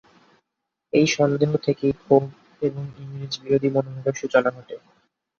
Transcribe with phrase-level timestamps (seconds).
[0.93, 2.23] এই সন্দেহ থেকেই ক্ষোভ
[2.61, 4.75] এবং ইংরেজ বিরোধী মনোভাবের সূচনা ঘটে।